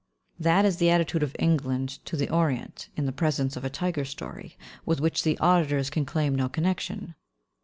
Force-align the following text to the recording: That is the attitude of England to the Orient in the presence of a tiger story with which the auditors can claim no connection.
That 0.39 0.65
is 0.65 0.77
the 0.77 0.89
attitude 0.89 1.21
of 1.21 1.35
England 1.37 2.03
to 2.05 2.17
the 2.17 2.27
Orient 2.27 2.89
in 2.97 3.05
the 3.05 3.11
presence 3.11 3.55
of 3.55 3.63
a 3.63 3.69
tiger 3.69 4.03
story 4.03 4.57
with 4.83 4.99
which 4.99 5.21
the 5.21 5.37
auditors 5.37 5.91
can 5.91 6.07
claim 6.07 6.33
no 6.33 6.49
connection. 6.49 7.13